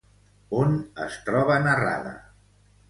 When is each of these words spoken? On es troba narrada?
On 0.61 0.73
es 1.05 1.21
troba 1.29 1.61
narrada? 1.69 2.17